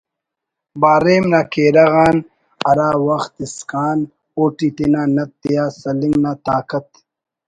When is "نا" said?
1.31-1.41, 6.23-6.31